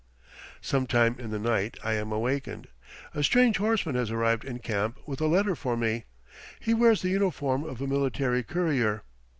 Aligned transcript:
Some 0.61 0.87
time 0.87 1.15
in 1.19 1.29
the 1.29 1.37
night 1.37 1.77
I 1.83 1.93
am 1.93 2.11
awakened. 2.11 2.69
A 3.13 3.21
strange 3.21 3.57
horseman 3.57 3.93
has 3.93 4.09
arrived 4.09 4.43
in 4.43 4.57
camp 4.57 4.97
with 5.05 5.21
a 5.21 5.27
letter 5.27 5.55
for 5.55 5.77
me. 5.77 6.05
He 6.59 6.73
wears 6.73 7.03
the 7.03 7.09
uniform 7.09 7.63
of 7.63 7.79
a 7.81 7.85
military 7.85 8.41
courier. 8.41 9.03